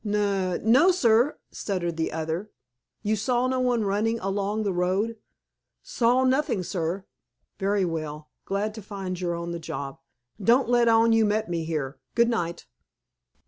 "Nun—No, 0.03 0.89
sir," 0.89 1.37
stuttered 1.51 1.95
the 1.95 2.11
other. 2.11 2.49
"You 3.03 3.15
saw 3.15 3.45
no 3.45 3.59
one 3.59 3.83
running 3.83 4.17
along 4.19 4.63
the 4.63 4.73
road?" 4.73 5.17
"Saw 5.83 6.23
nothing, 6.23 6.63
sir." 6.63 7.05
"Very 7.59 7.85
well. 7.85 8.31
Glad 8.45 8.73
to 8.73 8.81
find 8.81 9.21
you're 9.21 9.35
on 9.35 9.51
the 9.51 9.59
job. 9.59 9.99
Don't 10.43 10.67
let 10.67 10.87
on 10.87 11.13
you 11.13 11.23
met 11.23 11.51
me 11.51 11.65
here. 11.65 11.99
Good 12.15 12.29
night!" 12.29 12.65